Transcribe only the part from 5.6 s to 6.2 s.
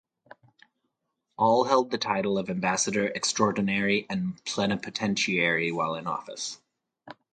while in